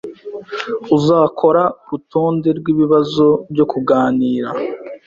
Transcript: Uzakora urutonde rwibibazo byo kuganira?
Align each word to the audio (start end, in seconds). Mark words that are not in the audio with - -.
Uzakora 0.95 1.63
urutonde 1.83 2.47
rwibibazo 2.59 3.25
byo 3.51 3.65
kuganira? 3.71 4.49